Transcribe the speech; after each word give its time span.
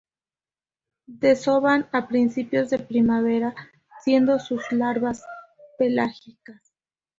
Desovan 1.05 1.87
a 1.91 2.07
principios 2.07 2.71
de 2.71 2.79
la 2.79 2.87
primavera, 2.87 3.53
siendo 4.03 4.39
sus 4.39 4.71
larvas 4.71 5.23
pelágicas. 5.77 6.59